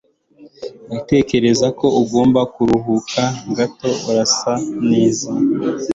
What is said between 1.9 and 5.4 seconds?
ugomba kuruhuka gato. Urasa neza.